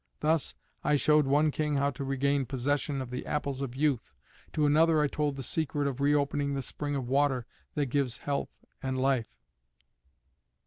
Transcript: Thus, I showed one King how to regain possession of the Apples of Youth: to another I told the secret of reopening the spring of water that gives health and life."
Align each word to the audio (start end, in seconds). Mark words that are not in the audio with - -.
Thus, 0.21 0.55
I 0.83 0.95
showed 0.95 1.27
one 1.27 1.51
King 1.51 1.75
how 1.75 1.91
to 1.91 2.03
regain 2.03 2.47
possession 2.47 3.03
of 3.03 3.11
the 3.11 3.23
Apples 3.27 3.61
of 3.61 3.75
Youth: 3.75 4.15
to 4.51 4.65
another 4.65 4.99
I 4.99 5.05
told 5.07 5.35
the 5.35 5.43
secret 5.43 5.87
of 5.87 6.01
reopening 6.01 6.55
the 6.55 6.63
spring 6.63 6.95
of 6.95 7.07
water 7.07 7.45
that 7.75 7.85
gives 7.91 8.17
health 8.17 8.49
and 8.81 8.97
life." 8.97 9.37